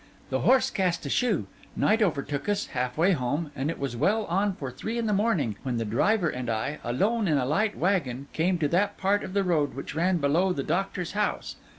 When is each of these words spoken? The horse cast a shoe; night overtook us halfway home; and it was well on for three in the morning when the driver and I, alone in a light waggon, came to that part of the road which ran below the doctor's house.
The 0.31 0.39
horse 0.39 0.71
cast 0.71 1.05
a 1.05 1.11
shoe; 1.11 1.45
night 1.75 2.01
overtook 2.01 2.49
us 2.49 2.65
halfway 2.73 3.11
home; 3.11 3.51
and 3.55 3.69
it 3.69 3.77
was 3.77 3.95
well 3.95 4.25
on 4.25 4.53
for 4.55 4.71
three 4.71 4.97
in 4.97 5.05
the 5.05 5.13
morning 5.13 5.57
when 5.61 5.77
the 5.77 5.85
driver 5.85 6.27
and 6.27 6.49
I, 6.49 6.79
alone 6.83 7.27
in 7.27 7.37
a 7.37 7.45
light 7.45 7.77
waggon, 7.77 8.27
came 8.33 8.57
to 8.57 8.67
that 8.69 8.97
part 8.97 9.23
of 9.23 9.33
the 9.33 9.43
road 9.43 9.75
which 9.75 9.93
ran 9.93 10.17
below 10.17 10.53
the 10.53 10.63
doctor's 10.63 11.11
house. 11.11 11.55